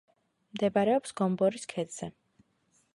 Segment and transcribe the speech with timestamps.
[0.55, 2.13] მდებარეობს გომბორის ქედზე.